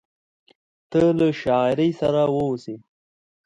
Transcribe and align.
ته 0.89 0.99
له 1.19 1.27
شاعري 1.41 1.89
سره 1.99 2.21
واوسې… 2.35 2.75